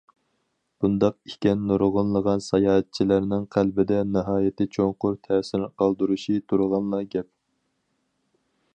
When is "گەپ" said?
7.17-7.33